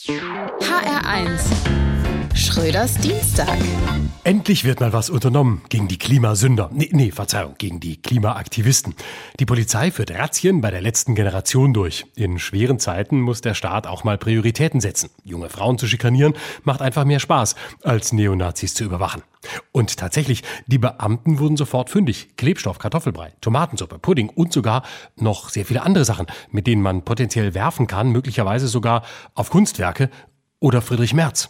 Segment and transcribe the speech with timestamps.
[0.00, 1.89] HR1
[2.50, 3.58] Schröders Dienstag.
[4.24, 6.68] Endlich wird mal was unternommen gegen die Klimasünder.
[6.72, 8.96] Nee, nee, Verzeihung, gegen die Klimaaktivisten.
[9.38, 12.06] Die Polizei führt Razzien bei der letzten Generation durch.
[12.16, 15.10] In schweren Zeiten muss der Staat auch mal Prioritäten setzen.
[15.22, 16.34] Junge Frauen zu schikanieren
[16.64, 17.54] macht einfach mehr Spaß,
[17.84, 19.22] als Neonazis zu überwachen.
[19.70, 22.30] Und tatsächlich, die Beamten wurden sofort fündig.
[22.36, 24.82] Klebstoff, Kartoffelbrei, Tomatensuppe, Pudding und sogar
[25.14, 29.04] noch sehr viele andere Sachen, mit denen man potenziell werfen kann, möglicherweise sogar
[29.34, 30.10] auf Kunstwerke
[30.58, 31.48] oder Friedrich Merz.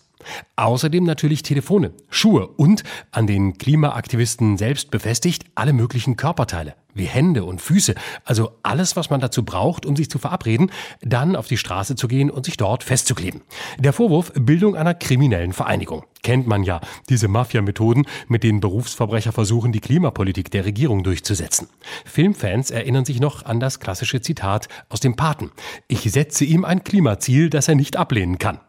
[0.56, 7.44] Außerdem natürlich Telefone, Schuhe und an den Klimaaktivisten selbst befestigt alle möglichen Körperteile, wie Hände
[7.44, 7.94] und Füße,
[8.24, 10.70] also alles, was man dazu braucht, um sich zu verabreden,
[11.00, 13.42] dann auf die Straße zu gehen und sich dort festzukleben.
[13.78, 16.04] Der Vorwurf Bildung einer kriminellen Vereinigung.
[16.22, 21.68] Kennt man ja, diese Mafia-Methoden, mit denen Berufsverbrecher versuchen, die Klimapolitik der Regierung durchzusetzen.
[22.04, 25.50] Filmfans erinnern sich noch an das klassische Zitat aus dem Paten.
[25.88, 28.60] Ich setze ihm ein Klimaziel, das er nicht ablehnen kann.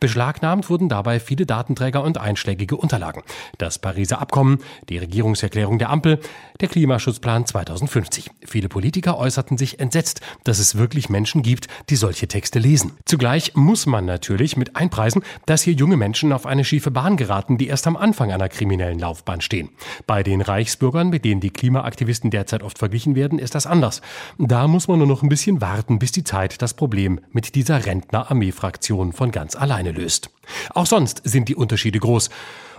[0.00, 3.22] Beschlagnahmt wurden dabei viele Datenträger und einschlägige Unterlagen.
[3.58, 6.20] Das Pariser Abkommen, die Regierungserklärung der Ampel,
[6.60, 8.30] der Klimaschutzplan 2050.
[8.44, 12.92] Viele Politiker äußerten sich entsetzt, dass es wirklich Menschen gibt, die solche Texte lesen.
[13.04, 17.58] Zugleich muss man natürlich mit einpreisen, dass hier junge Menschen auf eine schiefe Bahn geraten,
[17.58, 19.70] die erst am Anfang einer kriminellen Laufbahn stehen.
[20.06, 24.00] Bei den Reichsbürgern, mit denen die Klimaaktivisten derzeit oft verglichen werden, ist das anders.
[24.38, 27.86] Da muss man nur noch ein bisschen warten, bis die Zeit das Problem mit dieser
[27.86, 30.30] Rentner-Armee-Fraktion von ganz alleine löst.
[30.70, 32.30] Auch sonst sind die Unterschiede groß.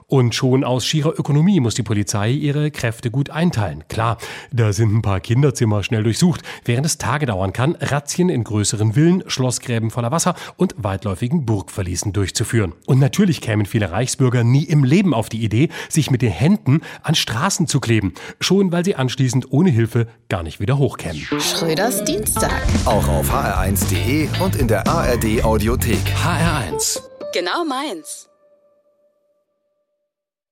[0.08, 3.84] Und schon aus schierer Ökonomie muss die Polizei ihre Kräfte gut einteilen.
[3.88, 4.17] Klar,
[4.52, 8.94] da sind ein paar Kinderzimmer schnell durchsucht, während es Tage dauern kann, Razzien in größeren
[8.94, 12.73] Villen, Schlossgräben voller Wasser und weitläufigen Burgverließen durchzuführen.
[12.86, 16.81] Und natürlich kämen viele Reichsbürger nie im Leben auf die Idee, sich mit den Händen
[17.02, 21.23] an Straßen zu kleben, schon weil sie anschließend ohne Hilfe gar nicht wieder hochkämen.
[21.40, 22.62] Schröders Dienstag.
[22.86, 25.97] Auch auf hr1.de und in der ARD Audiothek.
[26.23, 27.00] HR1.
[27.34, 28.30] Genau meins.